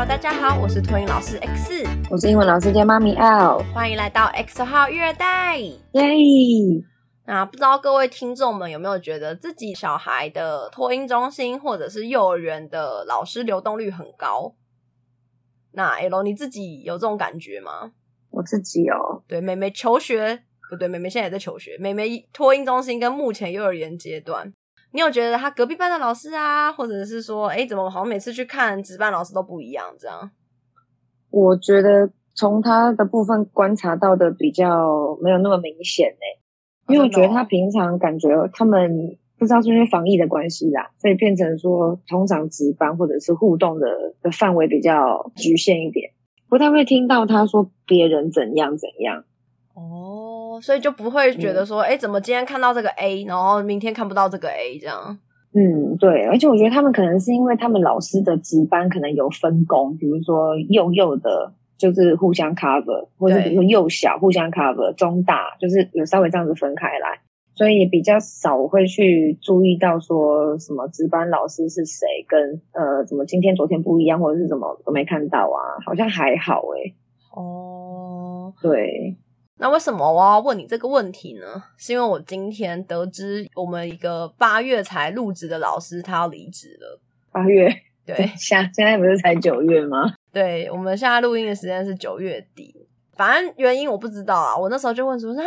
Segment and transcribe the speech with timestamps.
[0.00, 6.02] Hello，大家好，我是托英老师 X，我是英文老师兼妈咪 L，欢迎来到 X 号育儿袋，耶！
[7.26, 14.54] 那不知道各位听众们有没有觉得自己小孩的托婴中心或者是幼儿园的老师流动率很高？
[15.72, 17.92] 那 L 你自己有这种感觉吗？
[18.30, 24.50] 我自己哦，对，妹妹求学不对，妹妹现在也在求学，妹妹托婴中心跟目前幼儿园阶段。
[24.92, 29.84] 你有觉得他隔壁班的老师啊，或者是说，哎，怎么好像每次去看值班老师都不一样？
[29.98, 30.30] 这样，
[31.30, 43.86] 我觉得从他的部分观察到的比较没有那么明显呢，因为我觉得他平常感觉他们不知道是因为防疫的关系啦，所以变成说通常值班或者是互动的
[44.22, 46.10] 的范围比较局限一点，
[46.48, 49.24] 不太会听到他说别人怎样怎样。
[49.74, 50.29] 哦。
[50.58, 55.18] 所以就不会觉得说，哎、嗯，怎么今天看到这个 A，然后明天看不到这个 A 这样？
[55.52, 56.24] 嗯，对。
[56.26, 67.20] 而且我觉得他们可能是因为他们老师的值班可能有分工，比如说幼幼的，就是互相 cover，或者比如说幼小互相 cover，中大就是有稍微这样子分开来，
[67.54, 72.40] 所以也比较少会去注意到说什么值班老师是谁，跟
[72.72, 76.94] 呃，怎么今天昨天不一样，或者是什么都没看到啊，好像还好诶、欸。
[77.34, 79.16] 哦，对。
[79.62, 81.62] 那为什么我要问你这个问题呢？
[81.76, 86.98] 是因为我今天得知我们一个八月才入职的老师他要离职了。
[87.30, 87.70] 八月？
[88.06, 90.14] 对， 现现在不是才九月吗？
[90.32, 92.74] 对，我们现在录音的时间是九月底，
[93.12, 94.56] 反正原因我不知道啊。
[94.56, 95.44] 我那时候就问说：“啊，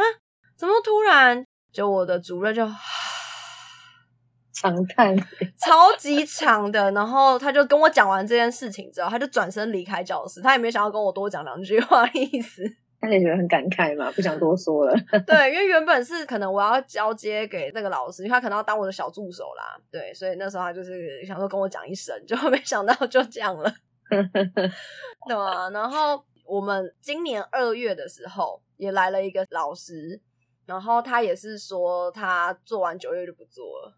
[0.55, 2.63] 怎么突然？”就我的主任就
[4.53, 5.17] 长叹，
[5.57, 6.91] 超级长的。
[6.91, 12.63] 然后他就跟我讲完这件事情之后，他就转身离开教室，他也没想要跟我多讲两句话的意思。
[13.03, 14.95] 他也觉得很感慨嘛，不想多说了。
[15.27, 19.77] 对，因为原本是可能我要交接给那个老师，因为他可能要当我的小助手啦。
[19.91, 23.69] 对，所以那时候他就是想说跟我讲一声，就没想到就这样了。
[25.27, 30.21] 对啊，然后我们今年二月的时候也来了一个老师，
[30.65, 33.93] 然后他也是说他做完九月就不做了。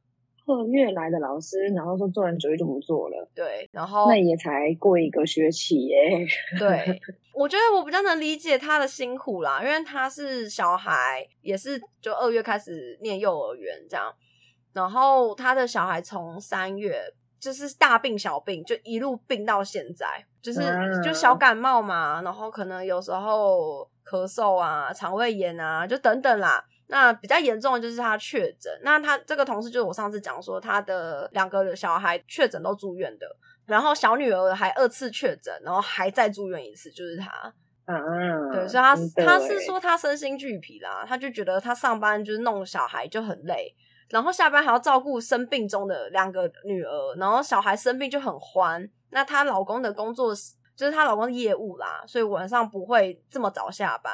[0.45, 3.28] 二月来的老师，然后说做完九月就不做了。
[3.33, 6.25] 对，然后那也才过一个学期耶。
[6.59, 7.01] 对，
[7.33, 14.13] 我觉得我比较能理解他的辛苦啦，因为他是小孩，也是就二月开始念幼儿园这样，
[14.73, 17.01] 然后他的小孩从三月
[17.39, 20.05] 就是大病小病，就一路病到现在，
[20.44, 20.61] 就是
[21.03, 26.63] 就小感冒嘛，然后可能有时候咳嗽啊、肠胃炎啊，就等等啦。
[26.88, 33.28] 那比较严重的就是他确诊，那他这个同事就是我上次讲说他的两个小孩确诊都住院的，
[33.66, 37.53] 然后小女儿还二次确诊，然后还再住院一次，就是他。
[37.88, 43.75] 嗯，对，所以他他是说他身心俱疲啦，他就觉得他上班就是弄小孩就很累，
[44.09, 48.90] 然后下班还要照顾生病中的两个女儿，然后小孩生病就很欢。
[49.12, 50.34] 那她老公的工作
[50.75, 54.13] 就是她老公的业务啦，所以晚上不会这么早下班。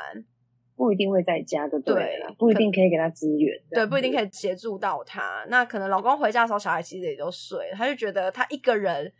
[0.81, 5.45] 不一定会在家的，对，对，不一定可以给他支援，对，不一定可以协助到他。
[5.47, 9.13] 那可能老公回家的时候，小孩其实也都睡了，他就觉得他一个人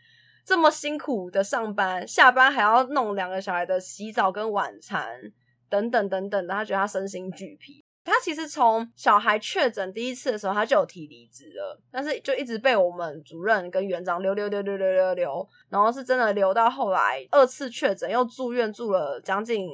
[0.43, 5.07] 这么辛苦的上班，下班还要弄两个小孩的洗澡跟晚餐
[5.69, 7.85] 等等等等的，他觉得他身心俱疲。
[8.03, 19.69] 他其实从小孩确诊第一次的时候，他就有提离职了，但是就一直被我们主任跟园长留留留留留留留，然后是真的留到后来二次确诊又住院住了将近。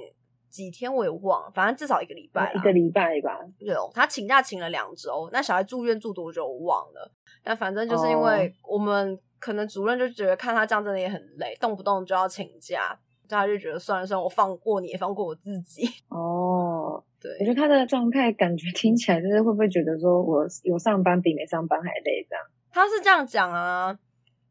[0.50, 3.40] 几天我也忘了，反正至少一个礼拜，一个礼拜吧。
[3.60, 7.12] 对哦，他请假请了两周，那小孩住院住多久我忘了。
[7.44, 12.98] 但反正就是因为我们可能主任就觉得看他这样真的也很累，动不动就要请假，
[13.30, 15.88] 他就觉得算了算了，我放过你也放过我自己。
[16.10, 22.44] 哦，对，我觉得他的状态感觉听起来就是会不会觉得说我有上班比没上班还累这样？
[22.72, 23.98] 他是这样讲啊，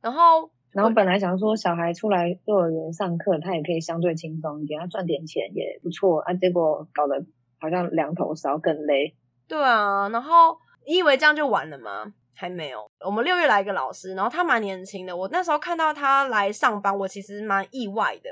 [0.00, 0.50] 然后。
[0.76, 6.34] 然后本来想说小孩出来幼儿园上课，他也可以相对轻松一点，他赚点钱也不错啊。
[6.34, 7.24] 结果搞得
[7.58, 9.16] 好像两头烧，更累。
[9.48, 12.12] 对啊，然后你以为这样就完了吗？
[12.34, 12.86] 还没有。
[13.02, 15.16] 我们六月来一个老师，然后他蛮年轻的。
[15.16, 18.28] 我那时候看到他来上班，我其实蛮意外的，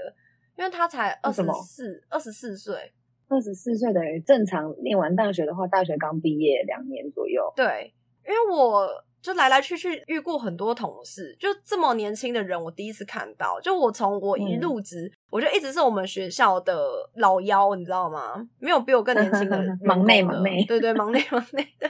[0.58, 2.93] 因为他才二十四，二十四岁。
[3.26, 7.50] 二十四岁等于正常念完大学的话，大学刚毕业两年左右。
[7.56, 7.94] 对，
[8.26, 8.87] 因为我。
[9.25, 13.59] 就来来去去遇过很多同事，就这么年轻的人，我第一次看到。
[13.62, 16.79] 就我从我一入职，嗯、我就一直是我们学校的
[17.15, 18.47] 老幺，你知道吗？
[18.59, 21.67] 没有比我更年轻的 忙内忙内，对对，忙内 忙内。
[21.81, 21.88] 对，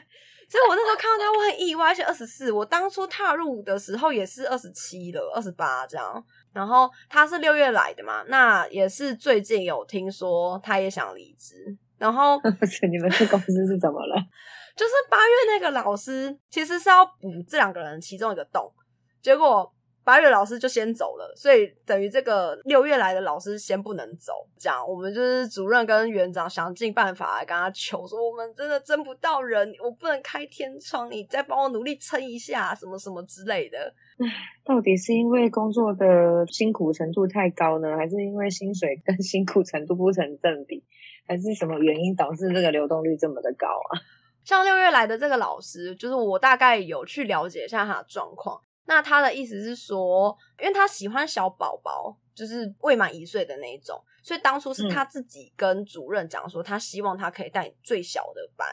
[0.48, 2.52] 所以我那时候看到他，我很意外，而且二十四。
[2.52, 6.24] 我当初踏入的时候也是二十七了，二十八这样。
[6.52, 11.76] 然后他是六月来的嘛，那也是最近有听说他也想离职。
[11.98, 12.40] 然后
[12.88, 14.22] 你们这公司是怎么了？
[14.76, 18.72] 就是八月那个老师其实是要补这两个人其中一个洞，
[19.22, 19.72] 结果
[20.02, 24.32] 八月老师就先走了，所以等于这个六月来的老师先不能走。
[24.58, 33.94] 这样，我们就是主任跟园长想尽办法来跟他求说，我们真的争不到人，我不能开天窗，你再帮我努力撑一下，什么什么之类的。
[34.62, 40.84] 到底是因为工作的辛苦程度太高呢，还是因为薪水跟辛苦程度不成正比，
[41.26, 43.96] 还是什么原因导致这个流动率这么的高啊？
[44.44, 48.60] 像六月来的这个老师，就是我大概有去了解一下他的状况。
[48.86, 58.68] 那他的意思是说，因为他喜欢小宝宝，就是未满一岁的那一种，所以当初是他自己跟主任讲说，他希望他可以带最小的班。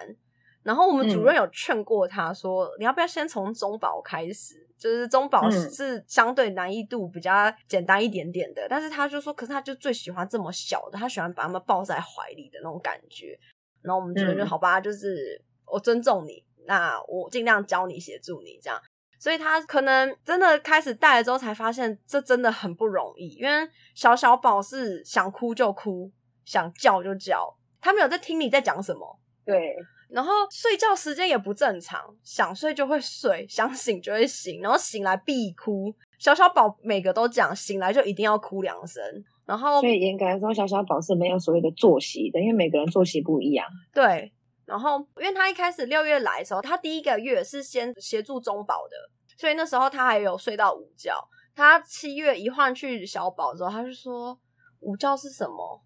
[0.63, 4.67] 然后我们主任有劝过他说，嗯、你要不要先从中宝开始？
[4.77, 13.39] 就是中宝是相对难易度比较简单一点点的，嗯、但是他就说，可是他就最喜欢这么小的，他喜欢把他们抱在怀里的那种感觉。
[13.81, 15.41] 然后我们主任就好吧，就是
[15.71, 18.79] 我尊重你，那我尽量教你协助你这样。
[19.19, 23.35] 所以他可能真的开始带了之后，才发现这真的很不容易。
[23.35, 26.11] 因为小小宝是想哭就哭，
[26.43, 29.19] 想叫就叫，他没有在听你在讲什么。
[29.45, 29.75] 对，
[30.09, 35.93] 然后睡觉时间也不正常，想睡就会睡，想醒就会醒，然后醒来必哭。
[36.17, 39.03] 小小宝每个都讲，醒来就一定要哭两声。
[39.45, 43.67] 然后，所以严格来说，小小宝是没有所谓的作息的，因为每个人作息不一样。
[43.93, 44.33] 对。
[44.71, 48.95] 然后，因为他一开始六月来的时候，他第一个月是先协助中宝的，
[49.37, 51.21] 所以那时候他还有睡到午觉。
[51.53, 54.39] 他七月一换去小宝之后，他就说
[54.79, 55.83] 午觉是什么？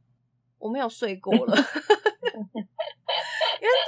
[0.60, 1.58] 我没有睡过了， 因为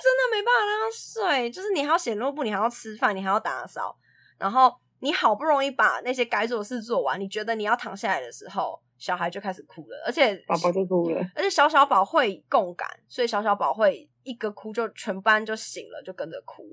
[0.01, 3.95] 真的没办法让他睡，就是你还要写诺布，你还要吃饭，你还要打扫，
[4.39, 8.81] 然后你好不容易把那些该做的事做完，你觉得你要躺下来的时候。
[8.99, 16.63] 小孩就开始哭了，而且宝宝就哭了，而且小小宝会共感，所以小小宝会一个哭就全班就醒了，就跟着哭。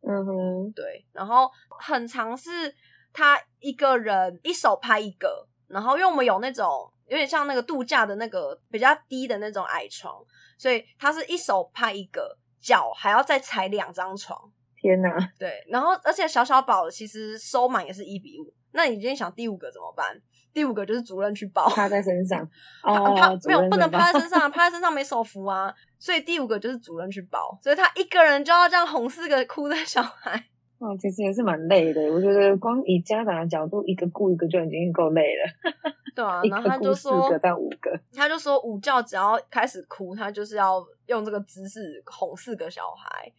[0.00, 1.06] 嗯哼，对。
[1.12, 2.74] 然后很常是
[3.12, 6.66] 他一个人一手拍一个，然后因为我们有那种
[7.06, 10.24] 有点像那个度假的那个比较低的那种矮床，
[10.56, 14.50] 所以他是一手拍一个，脚还要再踩两张床。
[14.80, 15.32] 天哪！
[15.38, 20.16] 对，然后而且小小宝其实收满也是一比五，那你今天想第五个怎么办？
[20.52, 22.42] 第五个就是主任去抱，趴在身上，
[22.82, 30.32] 哦，他没有不能趴在身上，趴在身上没手扶啊，所以第五个就是主任去抱，所以他一个人就要这样哄四个哭的小孩，
[30.80, 32.00] 哦，其实也是蛮累的。
[32.12, 35.72] 我觉得光以家长的角度，一个顾一个就已经够累了。
[36.16, 43.32] 对啊，然后他就说四个到五个，他就说午觉只要开始哭，他就是要用这个姿势哄四个小孩，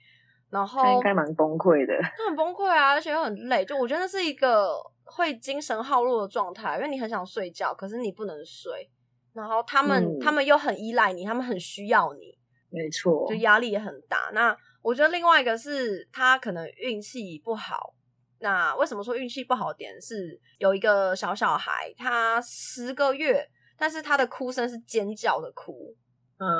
[0.49, 4.77] 然后他应该蛮崩溃的，他很崩溃啊，而且又很累，就我觉得那是一个。
[5.11, 8.89] 会精神耗弱的状态，因为你很想睡觉，可是你不能睡，
[9.33, 12.37] 然后他们、嗯、他们又很依赖你，他们很需要你，
[12.69, 14.29] 没错，就压力也很大。
[14.33, 17.93] 那我觉得另外一个是他可能运气不好。
[18.41, 19.73] 那为什么说运气不好？
[19.73, 23.45] 点是有一个小小孩，他十个月，
[23.77, 25.95] 但是他的哭声是尖叫的哭。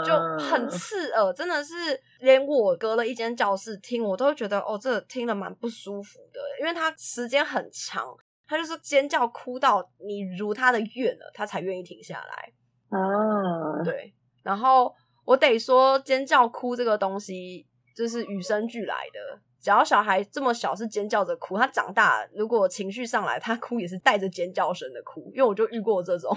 [0.06, 1.74] 就很刺耳，真的是
[2.20, 8.14] 连我隔了一间教室听，我都会觉得哦，这听了蛮不舒服的，因为他时间很长。
[8.50, 12.52] 他就是尖叫哭到你如他的愿了，他才愿意停下来
[12.90, 13.84] 啊。
[13.86, 14.92] 对，然后
[15.24, 19.40] 我得说，尖叫哭这个东西就是与生俱来的。
[19.62, 25.32] 只要小孩这么小是尖叫着哭，他长大如果情绪上来，他哭也是带着尖叫声的哭。
[25.34, 26.36] 因为我就遇过这种，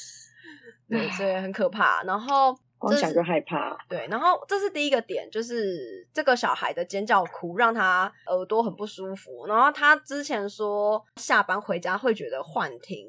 [0.88, 2.02] 对，所以很可怕。
[2.02, 2.54] 然后。
[2.78, 13.06] 光想就害怕，对，然后这是第一个点，就是这个小孩的尖叫哭让他耳朵很不舒服，然后他之前说下班回家会觉得幻听，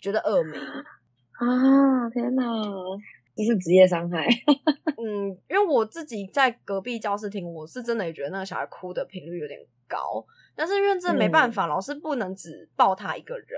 [0.00, 2.42] 觉得耳鸣啊，天哪，
[3.36, 4.26] 这是职业伤害。
[4.98, 10.24] 嗯，因为我自己在隔壁教室听，我是真的也觉得那个小孩哭的频率有点高，
[10.56, 13.48] 但是因为这没办法，嗯、老师不能只抱他一个人，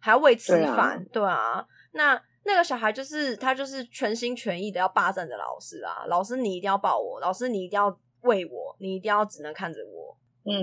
[0.00, 2.22] 还要喂吃饭，对啊，对啊，那。
[2.46, 6.04] 那个小孩就是他，就是全心全意的要霸占着老师啊！
[6.08, 7.88] 老师，你一定要抱我，老师，你一定要
[8.20, 10.16] 喂我，你一定要只能看着我。
[10.44, 10.54] 嗯，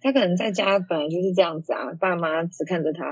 [0.00, 3.04] 他可能在家本来就是这样子啊，爸妈只看着他，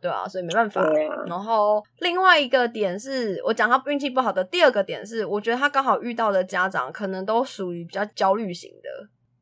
[0.00, 0.86] 对啊，所以没办法。
[0.90, 1.24] 对啊。
[1.26, 8.88] 然后另外一个点是我讲他运气不好的第二个点是，我觉得他刚好遇到的家长可能都属于比较焦虑型的。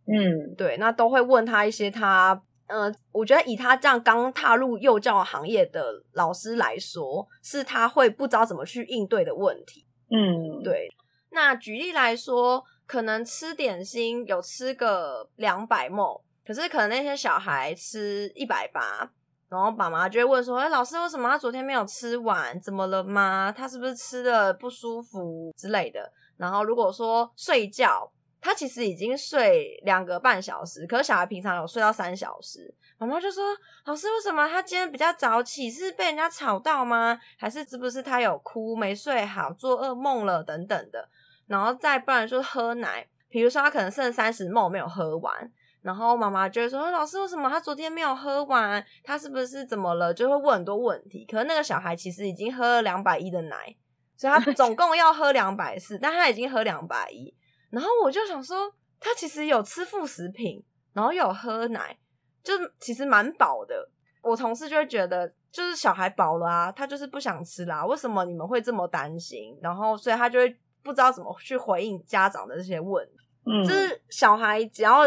[0.06, 2.40] 嗯，对，那都会问他一些他。
[2.68, 9.87] 嗯、呃，我觉得以他这样刚踏入幼教行业的老师来说，是他会不知道怎么去应对的问题。
[10.10, 10.88] 嗯，对。
[11.30, 19.10] 那举例来说，可能吃点心有吃个两百 ml，可是可能那些小孩吃一百八，
[19.48, 22.58] 然后爸妈就会问说：“哎，老师，为什么他昨天没有吃完？
[22.60, 23.52] 怎么了吗？
[23.54, 28.10] 他是不是吃的不舒服之类的？”然后如果说睡觉。
[28.40, 32.73] 他其实已经睡两个半小时，可是小孩平常有睡到三小时。
[32.97, 33.45] 妈妈就说
[33.87, 35.71] ：“老师，为什么他今天比较早起？
[35.71, 37.18] 是被人家吵到吗？
[37.37, 41.09] 还是是不是他有哭没睡好，做噩梦了等等的？
[41.47, 45.52] 然后再不然就喝奶，比如说他可能剩三十 ml 没有喝完，
[45.83, 48.85] 然后妈妈就会说：老师，为什么他昨天没有喝完？
[49.04, 50.12] 他是不是怎么了？
[50.12, 51.25] 就会问很多问题。
[51.25, 53.75] 可是那个小孩其实已经喝了两百一的奶，
[54.16, 57.33] 所以他总共要喝两百四，但他已经喝两百一。
[57.70, 61.98] 然后我就想说，他其实有吃副食品，然后有喝奶。”
[62.40, 63.90] 就其实蛮饱的，
[64.22, 67.84] 我同事就会觉得，就是小孩饱了啊，他就是不想吃啦。
[67.84, 69.58] 为什么你们会这么担心？
[69.60, 73.06] 然后所以他就会不知道怎么去回应家长的这些问。
[73.44, 75.00] 嗯，就是小孩只要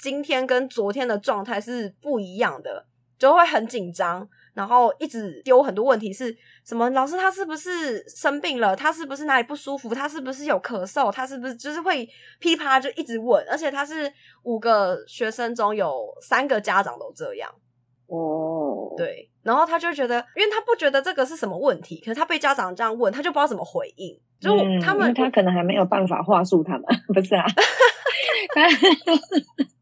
[0.00, 2.84] 今天跟昨天的状态是不一样的，
[3.16, 4.28] 就会很紧张。
[4.58, 6.36] 然后一直丢很多问题，是
[6.66, 6.90] 什么？
[6.90, 8.74] 老师他是不是生病了？
[8.74, 9.94] 他是不是哪里不舒服？
[9.94, 11.12] 他是不是有咳嗽？
[11.12, 12.08] 他是不是就是会
[12.40, 13.46] 噼啪就一直问？
[13.48, 14.12] 而且他是
[14.42, 17.48] 五个学生中有三个家长都这样
[18.08, 19.30] 哦，对。
[19.44, 24.20] 然后他就觉得，因为他不觉得这个是什么问题，可是他被家长这样问，他就不知道怎么回应。
[24.40, 24.50] 就
[24.82, 26.82] 他们，嗯、他可能还没有办法话术他们，
[27.14, 27.44] 不是啊？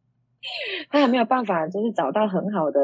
[0.90, 2.80] 他还没有办法，就是找到很好的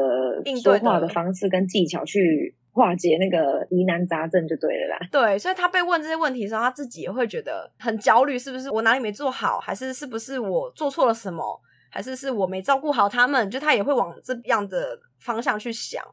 [0.61, 5.07] 说话的方式跟技巧去化解那个疑难杂症，就对了啦。
[5.11, 13.49] 对，所以他被问这些问题的时候，他自己也会觉得很焦虑，是不是我哪里没做好，还是是不是我做错了什么，还是是我没照顾好他们？
[13.49, 16.03] 就他也会往这样的方向去想，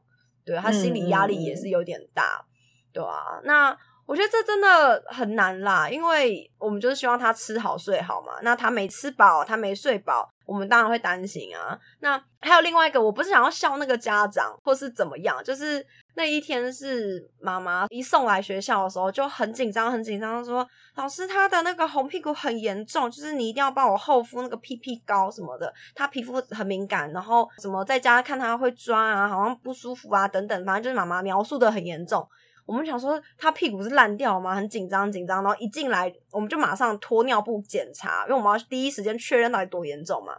[0.45, 2.47] 对，他心理压力也是有点大，嗯、
[2.93, 3.77] 对啊，那。
[4.11, 8.33] 我觉得这真的很难啦，因为我们就是希望他吃好睡好嘛。
[8.43, 11.79] 那他没吃饱，他没睡饱，我们当然会担心啊。
[12.01, 15.87] 那还有另外一个，我不是想要笑那个家长或是怎么样，就是
[16.17, 25.73] 那一天是妈妈一送来学校的时候就很紧张，很紧张，说老师他的那个红屁股很严重，就是你一定要帮我厚敷那个屁屁膏什么的。
[25.95, 32.29] 他皮肤很敏感，然后什么在家看他会抓啊，好像不舒服啊等等，反正就是妈妈描述的很严重。
[32.67, 34.55] 我们想说他屁股是烂掉吗？
[34.55, 40.37] 很紧张，紧张，然后一进来我们就马上脱尿布检查，因为我们要第一时间确认到底多严重嘛，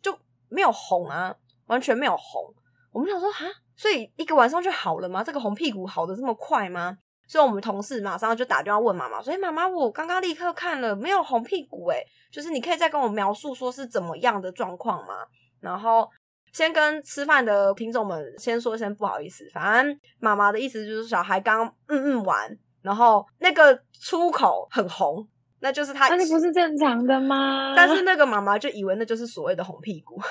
[0.00, 0.16] 就
[0.48, 1.34] 没有红啊，
[1.66, 2.54] 完全没有红。
[2.92, 3.44] 我们想说哈，
[3.76, 5.22] 所以一个晚上就好了吗？
[5.22, 6.96] 这个红屁股好的这么快吗？
[7.28, 15.26] 所以我们同事马上就打电话问妈妈，说：“哎，妈妈，我刚刚立刻看了，没有红屁股，诶，就是你可以再跟我描述说是怎么样的状况吗？”
[15.60, 16.08] 然后。
[16.52, 25.26] 先跟吃饭的听众们先说声不好意思，反正妈妈的意思就是小孩刚嗯嗯完，然后那个出口很红，
[25.60, 27.74] 那就是他，那不是正常的吗？
[27.76, 30.20] 但是那个妈妈就以为那就是所谓的红屁股。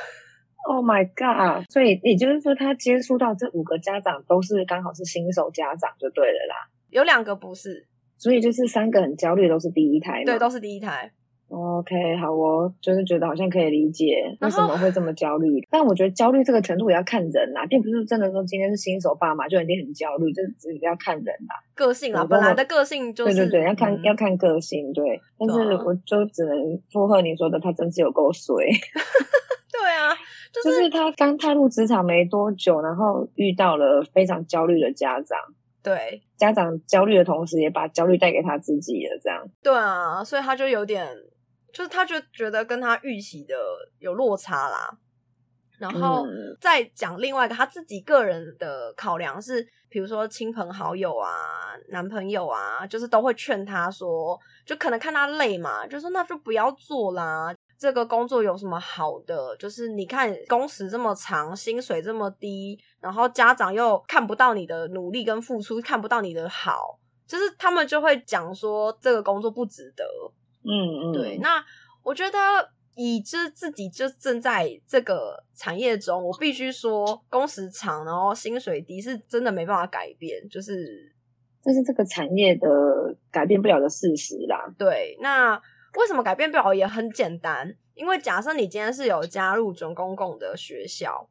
[0.67, 1.63] Oh my god！
[1.69, 6.55] 所以也就是说，他接触到这五个家长都是刚好是新手家长就对了啦。
[6.89, 7.86] 有两个不是，
[8.17, 11.12] 所以就是三个很焦虑，都是第一胎，对，都是第一胎。
[11.47, 25.21] OK，好，我就是觉得好像可以理解为什么会这么焦虑，但我觉得焦虑这个程度也要看人呐，并不是真的说今天是新手爸妈就一定很焦虑，就是只是要看人啦，个性啦，本来的个性就是对对对，要看、嗯、要看个性，对。
[25.37, 26.57] 但是我就只能
[26.91, 28.55] 附和你说的，他真是有够衰。
[29.71, 30.09] 对啊，
[30.51, 35.37] 就是、就是他刚踏入职场没多久，然后遇到了非常焦虑的家长，
[35.83, 39.47] 对，家长焦虑的同时也把焦虑带给他自己了，这样。
[39.61, 41.07] 对啊，所以他就有点。
[41.75, 43.53] 就是他就觉得跟他预期的
[44.00, 44.98] 有落差啦，
[45.77, 46.25] 然后
[46.62, 59.53] 再讲另外一个他自己个人的考量是，比如说亲朋好友啊、男朋友啊，就是都会劝他说，就可能看他累嘛，就说那就不要做啦，这个工作有什么好的？
[59.58, 70.05] 就是你看工时这么长，薪水这么低，然后家长又看不到你的努力跟付出，看不到你的好，就是他们就会讲说这个工作不值得。
[70.65, 71.63] 嗯嗯，对，那
[72.03, 72.38] 我觉得
[72.95, 81.13] 以这自己就正在这个产业中，我必须说工时长，然后薪水低，是真的没办法改变，就是
[81.62, 82.67] 这是这个产业的
[83.31, 84.74] 改变不了的事实啦。
[84.77, 85.55] 对，那
[85.98, 86.74] 为什么改变不了？
[86.74, 91.29] 也很简单，因为假设你今天是有加入准公共的学校，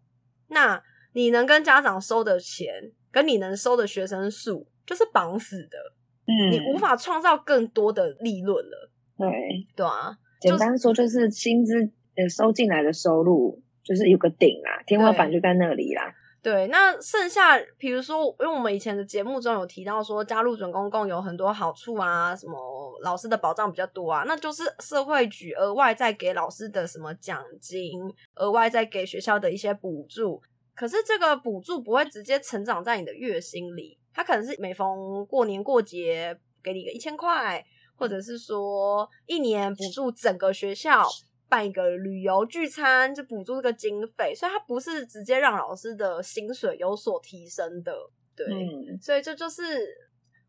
[0.48, 5.78] 那你能跟家长收的钱，跟你能收的学生数，就是绑死的，
[6.26, 8.90] 嗯，你无法创造更多的利润了。
[9.16, 9.30] 对
[9.76, 11.74] 对啊，简单说就是薪资
[12.16, 16.12] 呃收进来的收入就是有个顶啦，天花板就在那里啦。
[16.42, 22.54] 对，那剩下比如说，因为我们以前的节目中有提到说，加入准公共有很多好处啊，什么
[23.02, 27.98] 老师的保障比较多啊，那就是社会局额外再给老师的什么奖金，
[28.34, 30.42] 额外再给学校的一些补助。
[30.74, 37.64] 可是这个补助不会直接成长在你的月薪里，它可能是每逢过年过节给你个一千块。
[37.96, 41.06] 或者是说一年补助整个学校
[41.48, 47.94] 办一个旅游聚餐，就补助这个经费，所以他不是直接让老师的薪水有所提升的。
[48.36, 49.62] 对，嗯、所以这就是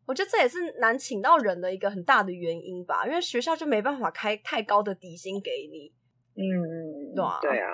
[0.06, 5.92] 我觉得这也是难请到人的一个很大的原因吧，因为学校就没办法开太高的底薪给你。
[6.34, 7.70] 嗯，对啊，对啊。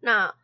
[0.00, 0.34] 那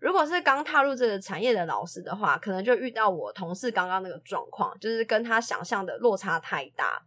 [0.00, 7.02] 如果是刚踏入这个产业的老师的话，可能就遇到我同事刚刚那个状况，就是跟他想象的落差太大。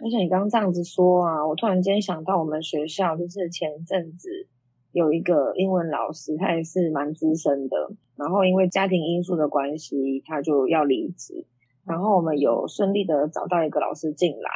[0.00, 4.28] 而且你刚刚这样子说啊，我突然间想到我们学校，就是前阵子
[4.92, 7.76] 有一个英文老师，他也是蛮资深的，
[8.16, 11.46] 然后因为家庭因素的关系，他就要离职。
[11.84, 14.50] 然后我们有顺利的找到一个老师进来，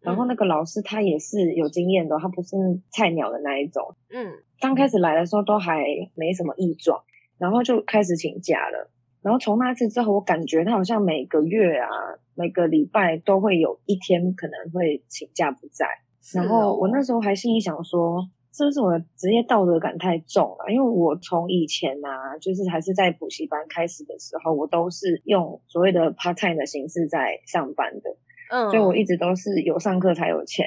[0.00, 2.56] 然后那个老师他也是有经验的，他不是
[2.90, 3.94] 菜鸟的那一种。
[4.10, 5.84] 嗯，刚开始来的时候都还
[6.14, 7.02] 没什么异状，
[7.38, 8.90] 然后就开始请假了。
[9.22, 11.88] 然后从那次之后，我感觉他好像每个月啊，
[12.34, 15.86] 每个礼拜都会有一天可能会请假不在。
[16.34, 18.20] 然后我那时候还心里想说，
[18.52, 20.72] 是不是我的职业道德感太重了？
[20.72, 28.10] 因为我从以前啊，就是还是在补习班开始的时候，我都是用所谓的 part time 的形式在上班的。
[28.50, 30.66] 嗯，所以我一直都是有上课才有钱，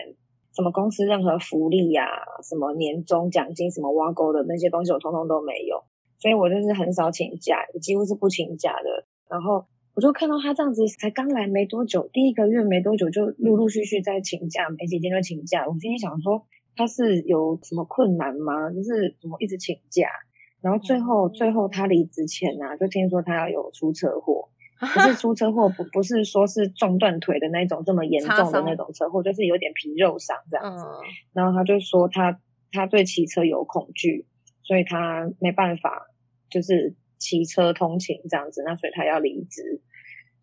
[0.56, 5.84] 什么公司任何福利呀、啊，什么年终奖金，什么挖沟的那些东西，我通通都没有。
[6.18, 9.06] 所以我就是很少请假，几乎是不请假的。
[9.30, 15.68] 然后我就看到他这样子，才刚来没多久，第一个月没多久就陆陆续续在请假，没几天就请假。
[15.68, 16.46] 我今天想说
[16.76, 18.70] 他是有什么困难吗？
[18.72, 20.08] 就是怎么一直请假？
[20.62, 30.84] 然后最后最后他离职前啊，就听说他要有出车祸， 可是出车祸不不是说是撞断腿的那种这么严重的那种车祸，就是有点皮肉伤这样子。
[31.34, 32.40] 然后他就说他
[32.72, 34.26] 他对骑车有恐惧。
[34.66, 36.08] 所以他没办法，
[36.50, 39.82] 就是骑车通勤这样子，那所以他要离职。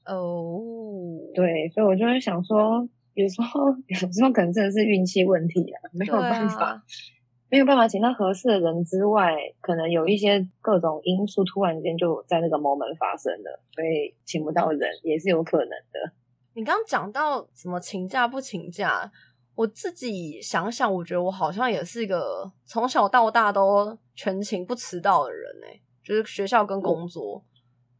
[0.04, 1.34] 哦，oh.
[1.34, 6.82] 对，所以我就会想说，有时候有时候可能真的是运气问题啊，没有办法，啊、
[7.50, 16.12] 没有办法请到合适的人之外，可能有一些各种因素突然间就在那个 moment 发生了，所以请不到人也是有可能的。
[16.54, 19.10] 你刚刚讲到什么请假不请假？
[19.54, 27.34] 我自己想想，我觉得我好像也是一个从小到大都全勤不迟到的人诶、欸，就是学校跟工作，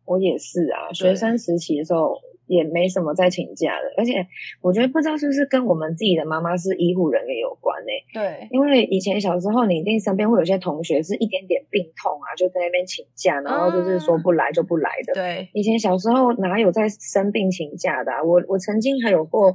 [0.04, 0.88] 我，我也是啊。
[0.88, 4.26] 对学生时期的时候也没什么在请假的，而且
[4.62, 8.38] 我觉得不知道是不是跟我们自己的妈妈是医护人员有关诶、欸。
[8.38, 15.12] 对，因为以前小时候你一定身边会有些同学是一点点病痛啊，就在那边请假，然后就是说不来就不来的。
[15.12, 18.22] 嗯、对，以前小时候哪有在生病请假的啊？
[18.22, 19.54] 我我曾经还有过。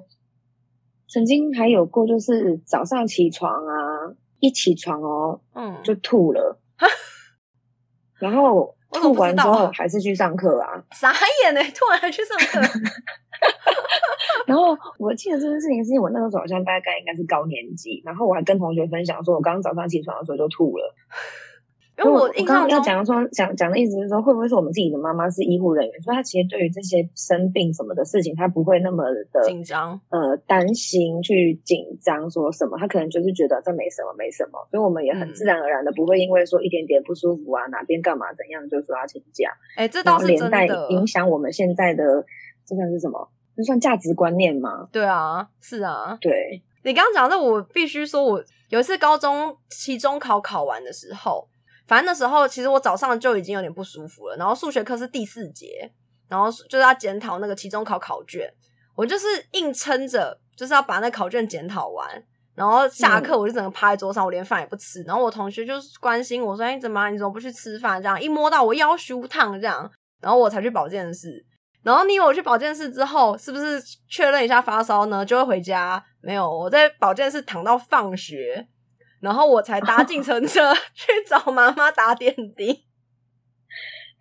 [1.10, 6.60] 曾经还有过，就是早上起床啊，一起床哦，嗯，就吐了，
[8.20, 12.60] 然后吐完之后还是去上课啊，傻眼呢，突然还去上课，
[14.48, 20.96] 然后我记得这件事情是因为我那个时候好像大概应该是高年级，然后我还跟同学分享说，我刚刚早上起床的时候就吐了。
[21.98, 42.24] 因为我我刚刚要讲说讲讲的意思是说，会不会是我们自己的妈妈是医护人员，所以她其实对于这些生病什么的事情，她不会那么的紧张，呃，担心去紧张说什么，她可能就是觉得这没什么，没什么，所以我们也很自然而然的不会因为说一点点不舒服啊，哪边干嘛怎样就说要请假，哎，这倒是真的，连带影响我们现在的
[42.64, 43.28] 这算是什么？
[43.56, 44.88] 这算价值观念吗？
[44.92, 46.62] 对啊，是啊，对。
[46.84, 51.48] 你刚刚讲的，我必须说，我有一次高中期中考考完的时候。
[51.88, 54.36] 反正那时候，其实我早上就已经有点不舒服了。
[54.36, 55.92] 然后数学课是第四节，
[56.28, 58.52] 然后就是要检讨那个期中考考卷。
[58.96, 62.24] 我就是硬撑着，就是要把那考卷检讨完。
[62.56, 65.04] 然后下课我就整个趴在桌上，我连饭也不吃。
[65.04, 71.46] 然后我同学就是关心我说：“哎，你怎么你怎么不去吃饭？”这样一摸到我腰羞烫这样，然后我才去保健室。
[71.84, 75.24] 然后你以为我去保健室之后，是不是确认一下发烧呢？
[75.24, 76.04] 就会回家？
[76.20, 78.68] 没有，我在保健室躺到放学。
[79.20, 82.86] 然后我才搭计程车 去找妈妈打点滴，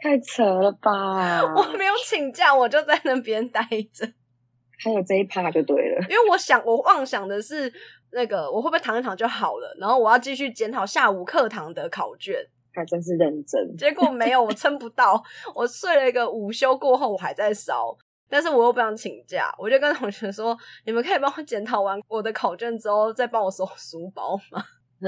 [0.01, 1.43] 太扯了吧！
[1.43, 4.07] 我没有请假，我就在那边待着。
[4.85, 7.73] 还有这一趴就对了，因为我想，我妄想的是
[8.13, 12.37] 那个我会不会躺一躺就好了，然后我要继续检讨下午课堂的考卷。
[12.75, 15.23] 还真是认真，结果没有，我撑不到。
[15.55, 17.97] 我睡了一个午休过后，我还在烧，
[18.29, 20.55] 但是我又不想请假，我就跟同学说
[20.85, 24.63] ：“你们可以帮我检讨完我的考卷之后，再帮我收书包吗？”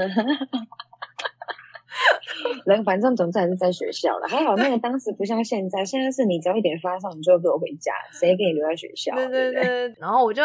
[2.65, 9.13] 人反正总之还是在学校了，还好那个当时不像现在，现在是你只要一点发烧，你就会给我回家，谁给你留在学校？
[9.15, 9.63] 对对对。
[9.63, 10.43] 对对，然后我就，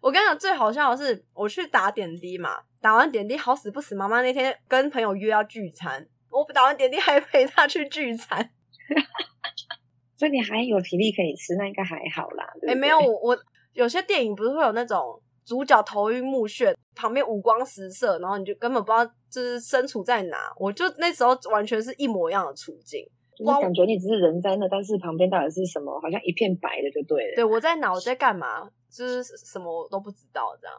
[0.00, 8.50] 我跟你讲最好笑的是，我去打点滴嘛，打完点滴好死不死，妈妈那天跟朋友约要聚餐，我打完点滴还陪她去聚餐，
[10.16, 12.44] 所以你还有体力可以吃，那应该还好啦。
[12.66, 13.38] 哎、欸，没有我，我
[13.74, 16.74] 有些电影不是会有那种主角头晕目眩。
[16.96, 20.36] 旁边五光十色，然后你就根本不知道就是身处在哪。
[20.58, 23.06] 我就那时候完全是一模一样的处境，
[23.36, 27.36] 就是感觉你只是人在那，但是旁边到底是什么，好像一片白的就对了。
[27.36, 30.76] 对，我在哪，我在干嘛，就是什么我都不知道这样。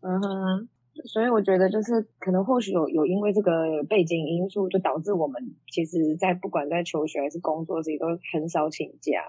[0.00, 0.68] 嗯哼。
[1.04, 3.52] 所以我觉得，就是可能或许有有因为这个
[3.88, 9.22] 背景因素，就导致我们其实，在不管在求学还是工作，自己都很少请假。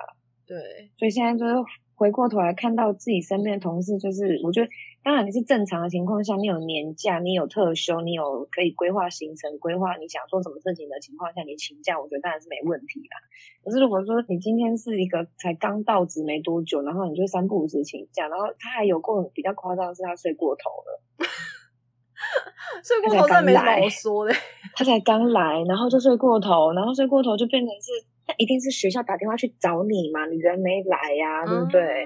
[0.48, 0.58] 对，
[0.98, 1.54] 所以现在就是
[2.00, 4.70] 回过头来看到自己身边的同事，就是我觉得，
[5.04, 13.20] 当然你是正常的情况下，你有年假，你有特休，你有可以规划行程、规划你想做什么事情的情况下，你请假，我觉得当然是没问题啦。
[13.62, 21.28] 可是如果说你今天是一个才刚到职没多久，然后你就三不五时请假，然后他还有过比较夸张的是他睡过头了。
[22.84, 24.34] 睡过头真的没什么好说的，
[24.74, 27.92] 他才刚来，然后就睡过头，然后睡过头就变成是，
[28.30, 32.06] 那一定是学校打电话去找你嘛，你人没来呀、啊，对不对？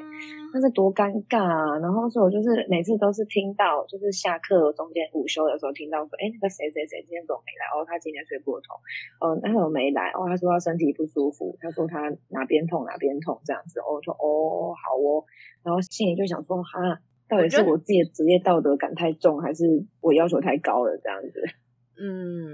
[0.53, 1.75] 那是多尴尬啊！
[1.83, 7.67] 然后所以我就是每次都是听到，就是下课中间午休的时候听到说，哎，那个谁谁谁今天怎么没来？
[7.75, 8.79] 哦，他今天睡过头。
[9.19, 10.12] 哦，那会没来？
[10.15, 13.81] 哦，他说他身体不舒服，他说他哪边痛哪边痛这样子。
[13.81, 15.25] 哦，我说哦好哦，
[15.62, 17.03] 然后心里就想说哈。
[17.25, 19.65] 到底是我自己的职业道德感太重，还是
[20.01, 20.95] 我要求太高了？
[21.01, 21.41] 这样子，
[21.97, 22.53] 嗯，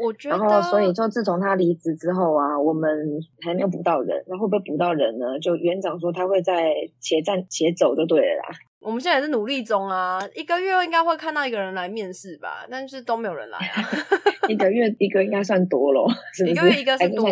[0.00, 0.36] 我觉得。
[0.36, 2.90] 然后，所以就自从他离职之后啊，我们
[3.44, 4.24] 还没有补到人。
[4.26, 5.38] 那会不会补到人呢？
[5.40, 8.48] 就园长说他会在且战且走就对了啦。
[8.80, 13.82] 我们现在也是努力中啊，一个月应该会看到一个人来面试吧，但是都没有人来啊。
[14.48, 16.52] 一个月一个应该算多了，是不是？
[16.52, 17.26] 一个月一个是多。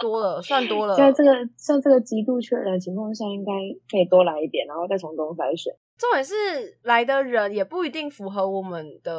[0.00, 0.96] 多了，算多了。
[0.96, 3.52] 在这个像这个极度缺人的情况下，应该
[3.88, 5.72] 可以多来一点，然后再从中筛选。
[5.96, 6.34] 重点是
[6.82, 9.14] 来的人也不一定符合我们的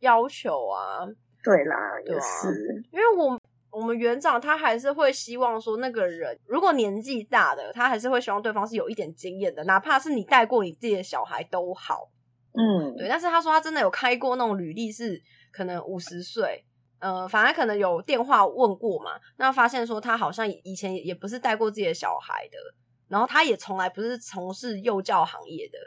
[0.00, 1.08] 要求啊。
[1.42, 12.10] 对啦，也是，因为我我们园长他还是会希望说，那个人如果年纪大的，他还是会希望对方是有一点经验的，哪怕是你带过你自己的小孩都好。
[12.52, 13.08] 嗯，对。
[13.08, 15.22] 但是他说他真的有开过那种履历，是
[15.52, 16.64] 可能五十岁。
[17.00, 22.58] 呃，反正可能有电话问过嘛，那发现说他好像以前也不是带过自己的小孩的，
[23.06, 25.78] 然后他也从来不是从事幼教行业的，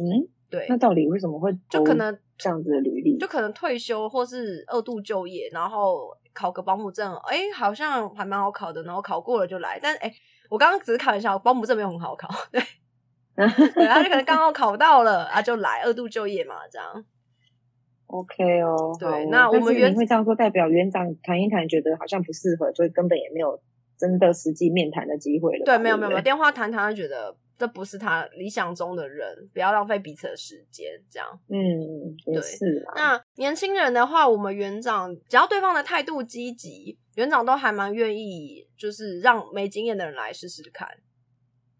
[0.00, 10.12] 嗯，对，那到底为什么会就可能这样子的履历，就可能退休或是二度就业，然后考个保姆证，哎，好像还蛮好考的，然后考过了就来，但是哎，
[10.50, 12.60] 我刚刚只是开玩笑，保姆证没有很好考，对，
[13.36, 17.04] 对，他就可能刚好考到了啊，就来二度就业嘛，这样。
[18.06, 23.60] OK 哦，对，那我们园长会这样说，代表园长谈一谈，觉得好像不适合，所以根本也没有
[23.98, 25.64] 真的实际面谈的机会了。
[25.64, 31.26] 对，没有没有没有，电话谈谈，觉得这不是他理想中的人，不要浪费彼此的时间，这样。
[31.48, 31.56] 嗯，
[32.26, 32.84] 对是。
[32.94, 40.86] 那年轻人的话，我们园长只要对方的态度积极，园长都还蛮愿意，就是让没经验的人来试试看。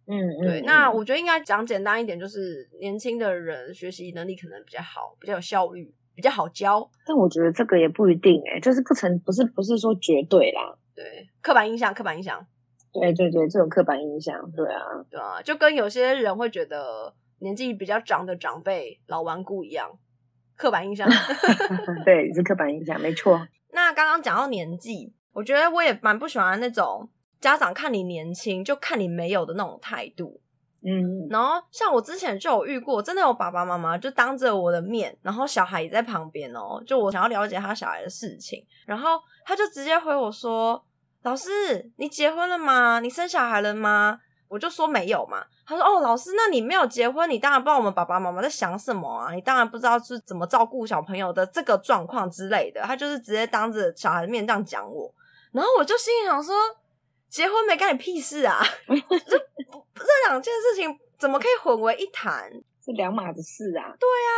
[0.07, 0.62] 嗯，对。
[0.62, 5.94] 嗯，那我觉得应该讲简单一点，就是年轻的人学习能力可能比较好，比较有效率。
[6.16, 10.79] 比较好教，但我觉得这个也不一定哎、欸、就是不成，不是不是说绝对啦。
[10.94, 12.38] 对，刻板印象，刻板印象。
[13.01, 14.81] 对对对，这种刻板印象，对啊，
[15.11, 19.91] 对啊，就跟有些人会觉得年纪比较长的长辈老顽固一样，
[20.57, 21.09] 刻板印象。
[22.07, 23.47] 对，是刻板印象，没错。
[23.73, 27.09] 那刚刚讲到年纪，我觉得我也蛮不喜欢那种
[27.41, 30.41] 家长看你年轻就看你没有的那种态度。
[30.87, 40.85] 嗯，然后像我之前就有遇过，真的有爸爸妈妈就当着我的面，然后小孩也在旁边哦，就我想要了解他小孩的事情，然后他就直接回我说
[41.25, 43.01] ：“老师，你结婚了吗？
[43.01, 45.45] 你生小孩了吗？”我就说没有嘛。
[45.67, 55.13] 他说：“哦，老师，那你没有结婚，你当然不知道我们爸爸妈妈在想什么啊，你当然不知道是怎么照顾小朋友的这个状况之类的。”他就是直接当着小孩的面这样讲我，
[55.53, 56.55] 然后我就心里想说。
[57.31, 58.63] 结婚没干你屁事啊！
[58.87, 62.49] 这这两件事情怎么可以混为一谈？
[62.81, 63.91] 是两码子事啊！
[63.99, 64.31] 对啊，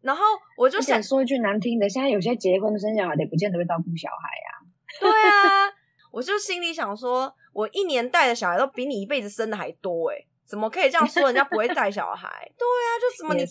[0.00, 0.24] 然后
[0.56, 4.16] 我就想说一句难听的，现在有些结婚生小孩的，不见得会照顾小孩
[4.48, 4.50] 啊。
[4.98, 5.68] 对啊，
[6.14, 12.28] 我就心里想说，我一年带的小孩都比你一辈子生的还多诶，怎么可以这样说人家不会带小孩？
[12.56, 13.44] 对啊，就什么你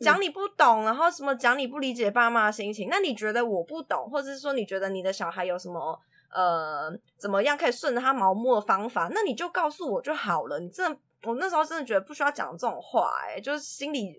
[0.00, 5.98] 讲你不懂，然后什么讲你不理解爸妈的心情，那你觉得我不懂，或者是说你觉得你的小孩有什么？
[6.32, 9.10] 呃，怎么样可以顺着他毛摸的方法？
[9.12, 10.60] 那你就告诉我就好了。
[10.60, 14.14] 你真的，我那时候真的觉得不需要讲这种话，欸，诶就是心里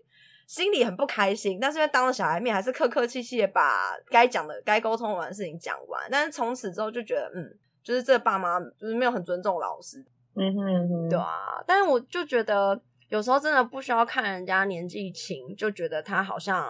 [0.45, 1.57] 心里很不开心。
[1.57, 6.09] 但是因为当着小孩面，还是客客气气的把该讲的、该沟通完的事情讲完。
[6.11, 9.99] 但是从此之后就觉得，嗯，就是这爸妈就是没有很尊重老师，
[10.35, 11.63] 嗯哼嗯哼，对啊。
[11.65, 16.65] 但是我就觉得有时候真的不需要看人家年纪轻，就觉得他好像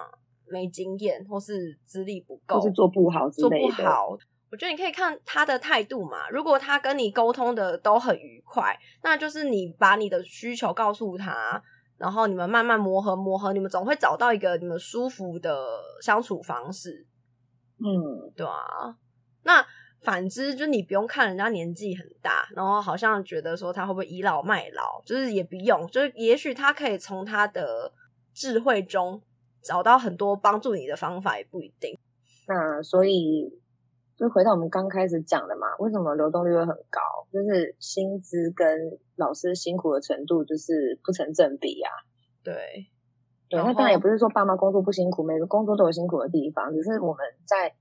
[0.48, 4.18] 没经验，或是资历不够，或是做不好之类的，做不好。
[4.52, 11.64] 我觉得你可以看他的态度嘛，如果他跟你沟通的都很愉快，那就是你把你的需求告诉他，
[11.98, 17.08] 然后你们慢慢磨合磨合，你们总会找到一个你们舒服的相处方式。
[17.78, 18.98] 嗯，对啊。
[19.44, 19.66] 那
[20.02, 27.92] 反之，就你不用看人家年纪很大，然后好像觉得说他会不会倚老卖老，就是也不用，就是也许他可以从他的
[28.34, 29.22] 智慧中
[29.62, 31.98] 找到很多帮助你的方法，也不一定。
[32.48, 33.60] 那所以。
[34.18, 37.02] 就回到我们刚开始讲的嘛，为什么流动率会很高？
[37.34, 38.70] 就是薪资跟
[39.16, 41.90] 老师辛苦的程度就是不成正比啊。
[42.44, 42.54] 对，
[43.50, 47.74] 对，那当然也不是说爸妈工作不辛苦，每个工作都有辛苦的地方，只是我们在，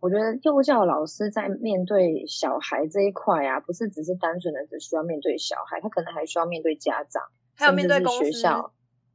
[0.00, 7.22] 我觉得幼教老师在面对小孩这一块啊，不是只是单纯的只需要面对小孩，他可能还需要面对家长，
[7.56, 8.72] 还有面对学校，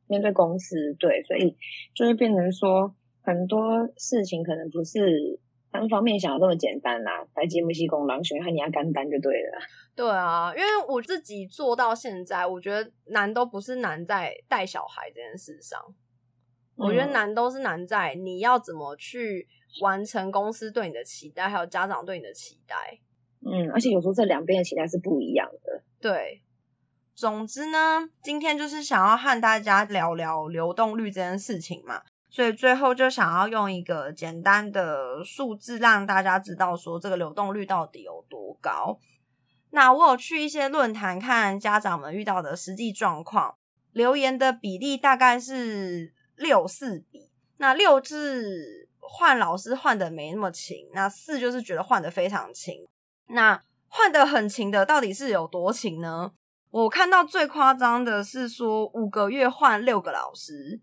[0.08, 1.58] 面对公司，对，所以
[1.96, 5.40] 就会变成说很多事情可能不是。
[5.74, 9.58] 单方面想的那么简单啦，来节目西工狼选和你要干单就对了。
[9.96, 15.84] 对啊，因为我自己做到现在，我觉得难都不是难在带小孩这件事上，
[16.78, 19.48] 嗯、我觉得难都是难在你要怎么去
[19.82, 23.00] 完成公司对你的期待，还有家长对你的期待。
[23.46, 25.84] 嗯，而且有时候这两边的期待是不一样的。
[26.00, 26.42] 对，
[27.16, 32.04] 总之呢，今天就是想要和大家聊聊流动率这件事情嘛。
[32.30, 38.98] 所以最后就想要用一个简单的数字让大家知道说这个流动率到底有多高。
[39.70, 43.56] 那我有去一些论坛看家长们遇到的实际状况，
[43.92, 47.30] 留言的比例大概是六四比。
[47.58, 52.88] 那六是换老师换的没那么勤，那四就是觉得换的非常勤。
[53.28, 56.32] 那换的很勤的到底是有多勤呢？
[56.70, 60.82] 我看到最夸张的是说五个月换六个老师。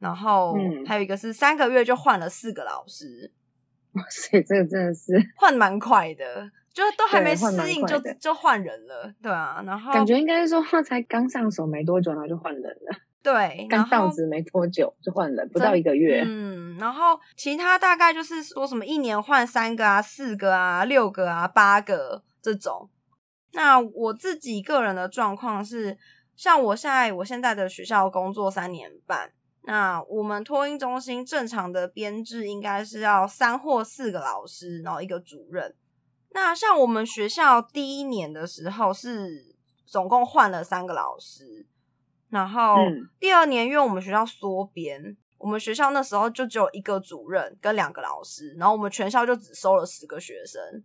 [0.00, 0.54] 然后
[0.86, 3.32] 还有一个是三个月就换了四个老师，
[3.94, 9.60] 哇塞，这个真的是换蛮快的，就都还没适应就就换人了，对啊。
[9.66, 12.96] 然后感觉应该是说 他才刚上手没多久，然后就换人了，
[13.30, 16.22] 对，刚上职没多久就换人，不到一个月。
[16.24, 22.88] 嗯，然后其他大概就是说什么一年换三个啊、四个啊、六个啊、八个这种。
[23.52, 25.98] 那我自己个人的状况是，
[26.36, 29.32] 像我现在我现在的学校工作三年半。
[29.64, 35.74] 那我们托婴中心正常的编制应该是要三或四个老师，然后一个主任。
[36.30, 41.66] 那像我们学校第一年的时候是总共换了三个老师，
[42.30, 42.76] 然后
[43.18, 50.82] 第二年因为我们学校缩编，我们学校那时候就只有一个主任跟两个老师，然后我们全校就只收了十个学生。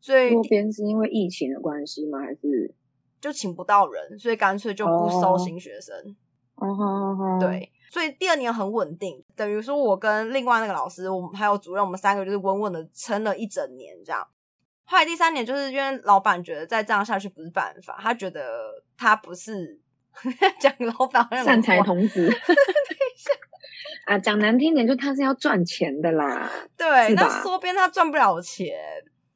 [0.00, 2.18] 所以缩编是因为疫情的关系吗？
[2.18, 2.74] 还是
[3.20, 5.94] 就请不到人，所以干脆就不收新学生。
[6.56, 7.70] 哦哦哦，对。
[7.90, 14.26] 所以第二年很稳定，等于说我跟另外那个老师，我们还有主任，我们三个就是稳稳的撑了一整年这样。
[14.84, 19.78] 后来第三年就是因为老板觉得再这样下去不是办法，他觉得他不是
[20.60, 22.30] 讲老板善财童子。
[24.06, 26.50] 啊，讲难听点，就他是要赚钱的啦。
[26.76, 28.74] 对，那缩编他赚不了钱，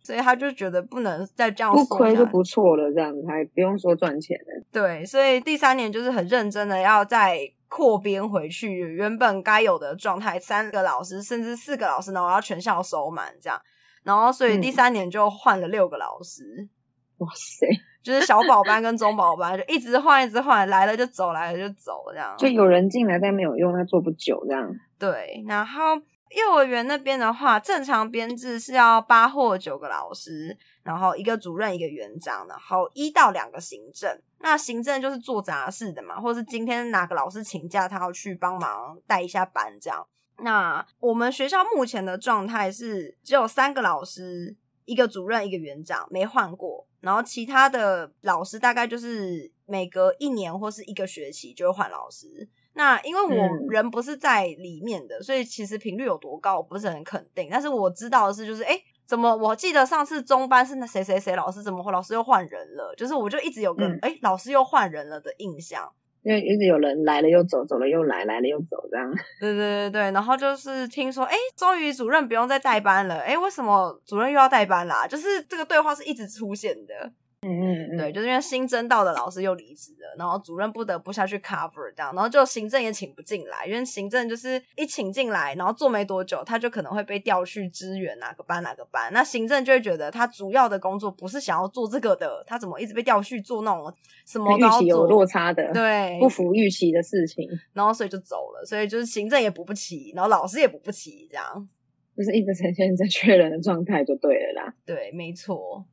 [0.02, 4.64] 所以他就觉得不能再这样不亏就不错了，这样子还不用说赚钱了。
[4.72, 7.52] 对，所以第三年就是很认真的要再。
[7.68, 13.60] 扩编回去原本该有的状态，三个老师甚至四个老师，然后要全校收满这样，
[14.04, 16.70] 然后所以第三年就换了六个老师，嗯、
[17.18, 17.66] 哇塞，
[18.06, 24.64] 就是小宝班跟中宝班就一直换一直换，来了就走，来了就走这样，就有人进来但没有用，他做不久这样。
[24.96, 25.96] 对，然后
[26.30, 34.08] 幼儿园那边的话，正常编制是要八或九个老师，然后一个主任一个园长，然后一到两个行政。
[34.38, 40.06] 那行政就是做杂事的嘛，或者是今天哪个老师请假，他要去帮忙带一下班这样。
[40.44, 44.54] 那我们学校目前的状态是只有三个老师，
[44.86, 46.86] 一个主任，一个园长，没换过。
[47.00, 52.48] 然后其他的老师大概就是每隔一年或是一个学期就会换老师。
[52.72, 57.48] 那因为我人不是在里面的，嗯、所以其实频率有多高我不是很肯定。
[57.50, 59.34] 但是我知道的是，就是诶怎么？
[59.36, 62.94] 我记得上次中班是那谁谁谁老师，怎么会老师又换人了？
[62.96, 65.90] 就是我就一直有个哎、嗯欸，老师又换人了的印象，
[66.26, 69.08] 因为一直有人来了又走，走了又来，来了又走这样。
[69.38, 77.12] 对对对对，然后就是听说，哎、终于主任不用再代班了，哎、为什么主任又要代班啦、就是这个对话是一直出现的。
[77.46, 93.92] 嗯嗯嗯，对，就是因为新增到的老师又离职了，然后主任不得不下去 cover 这样，然后就行政也请不进来，因为行政就是一请进来，然后做没多久，他就可能会被调去支援哪个班哪个班，那行政就会觉得他主要的工作不是想要做这个的，他怎么一直被调去做那种
[94.26, 101.68] 什么预期有落差的，对，不符预期的事情，然后所以就走了，所以就是行政也补不齐，然后老师也补不齐，这样。
[102.16, 105.84] 就是一直呈现在缺人的状态就对了啦，对，没错。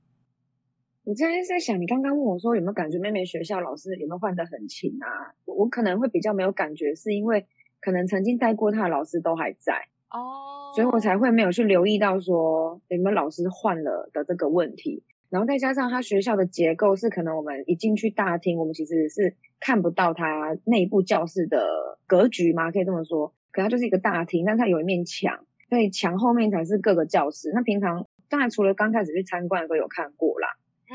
[1.06, 5.36] 我今天在想，你刚刚问我说有没有感觉妹妹学校老师有没有换得很勤啊？
[5.44, 7.46] 我可能会比较没有感觉，是因为
[7.82, 9.74] 可能曾经带过她的老师都还在
[10.10, 15.04] 哦，所以我才会没有去留意到说有没有老师换了的这个问题。
[15.30, 23.34] 然后再加上他学校的结构是可能我们一进去大厅，我们其实是看不到他内部教室的格局嘛，可以这么说。
[23.52, 27.52] 可它就是一个大厅，但它有一面墙，所以墙后面才是各个教室。
[27.54, 30.48] 那平常当然除了刚开始去参观的时候有看过啦。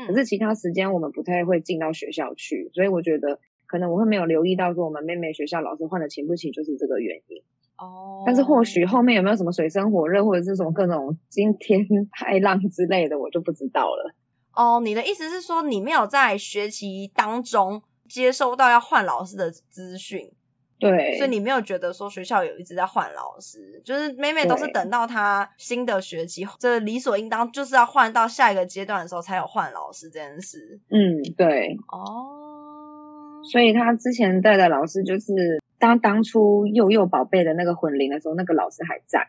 [0.07, 7.41] 可是其他时间我们不太会进到学校去，所以我觉得可能我会没有留意到说我们妹妹学校老师换的勤不勤，就是这个原因。
[7.77, 8.23] 哦。
[8.25, 11.81] 但是或许后面有没有什么水深火热，或者是什么各种惊天
[12.17, 14.13] 骇浪之类的，我就不知道了。
[14.53, 20.31] 哦，你的意思是说你没有在学期当中接收到要换老师的资讯？
[20.79, 30.79] 对，所以你没有觉得说学校有一直在换老师，就是每每都是等到他新的学期，这理所应当就是要换到下一个阶段的时候才有换老师这件事。
[30.89, 31.75] 嗯，对。
[31.91, 39.27] 哦，所以他之前带的老师就是当当初幼幼宝贝的那个混龄的时候，那个老师还在。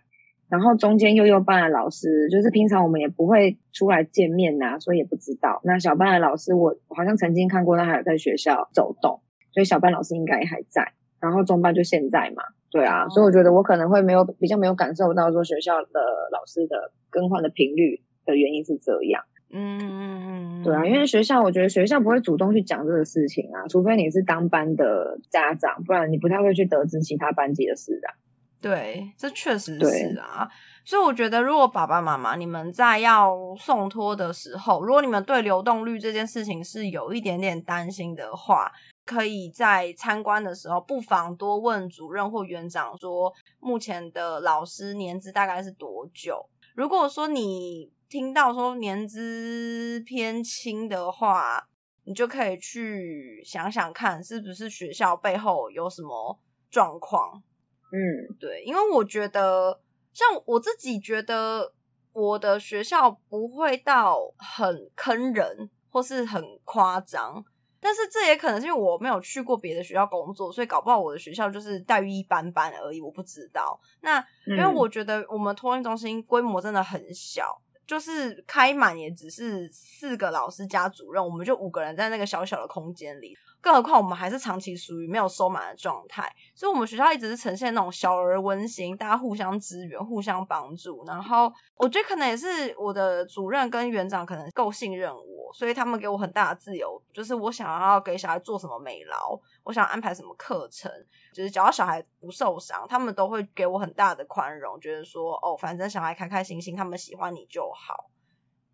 [0.48, 5.60] 然后中间幼幼班的老师，就是平常我们也不会出来见面呐、啊，所以也不知道。
[5.64, 9.20] 那小班的老师，我好像曾经看过他还有在学校走动，
[9.52, 10.92] 所以小班老师应该也还在。
[11.20, 16.00] 然后中班就现在嘛，对啊，所以我觉得我可能会没有比较没有感受到说学校的
[16.32, 28.16] 老师的更换的频率的原因是这样，嗯嗯嗯，对啊，因为学校我觉得学校不会主动去讲这个事情啊，除非你是当班的家长，不然你不太会去得知其他班级的事啊。
[28.62, 30.48] 对，这确实是啊，
[30.84, 38.70] 所以我觉得如果爸爸妈妈你们在要送托的时候，如果你们对流动率这件事情是有一点点担心的话。
[39.10, 46.48] 可以在参观的时候，不妨多问主任或园长说，目前的老师年资大概是多久？
[46.76, 51.66] 如果说你听到说年资偏轻的话，
[52.04, 56.38] 你就可以去想想看，是不是学校背后有什么
[56.70, 57.42] 状况。
[57.90, 57.98] 嗯，
[58.38, 59.80] 对，因为我觉得，
[60.12, 61.72] 像我自己觉得，
[62.12, 67.44] 我的学校不会到很坑人，或是很夸张。
[67.80, 73.80] 但是这也可能是因为我没有去过别的学校工作，所以搞不好我的学校就是待遇一般般而已，我不知道。
[74.02, 83.36] 那因为我觉得我们托运中心规模真的很小，就是开满也只是四个老师加主任，我们就五个人在那个小小的空间里。
[83.60, 91.04] 更何况我们还是长期属于没有收满的状态，所以我们学校一直是呈现那种小而温馨，大家互相支援、互相帮助。
[91.06, 100.90] 然后我觉得可能也是我的主任跟园长可能够信任我，所以他们给我很大的自由，就是我想要给小孩做什么美劳，我想安排什么课程，
[101.34, 108.10] 就是只要小孩不受伤，他们都会给我很大的宽容，觉得说哦，反正小孩开开心心，他们喜欢你就好。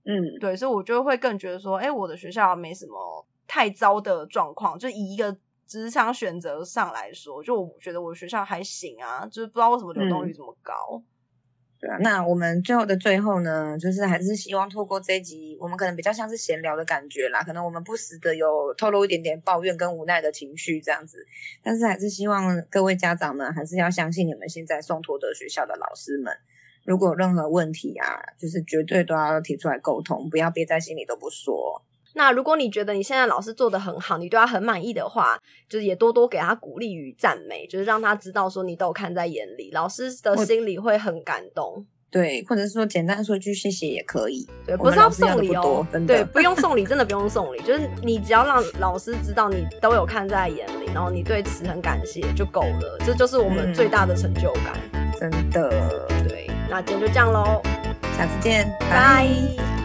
[0.05, 3.27] 嗯，对，所以我就会更觉得说，哎，我的学校没什么。
[3.47, 10.73] 太糟的状况，就以一个职场选择上来说，就我觉得我学校还行啊，就是不知道为什么流动率这么高。
[10.95, 11.05] 嗯、
[11.81, 21.19] 对啊，那我们最后的最后呢，就是还是希望透过这一集，我们可能比较像是闲聊的感觉啦，可能我们不时的有透露一点点抱怨跟无奈的情绪这样子，
[21.63, 26.33] 但是还是希望各位家长们还是要相信你们现在送托的学校的老师们，
[26.85, 31.83] 如果有任何问题啊，就是绝对都要提出来沟通，不要憋在心里都不说。
[32.17, 41.85] 那如果你觉得你现在老师做的很好，你对他很满意的话，就是也多多给他鼓励与赞美，就是让他知道说你都有看在眼里，老师的心里会很感动。
[42.09, 44.49] 对，或者是说简单说一句谢谢也可以。
[44.65, 54.73] 对，不是要送礼哦，对，不用送礼，真的不用送礼，就是你只要让老师知道你都有看在眼里，然后你对此很感谢就够了，这就是我们最大的成就感。
[54.93, 55.69] 嗯，真的，
[56.27, 57.61] 对，那今天就这样喽，
[58.17, 59.76] 下次见，拜。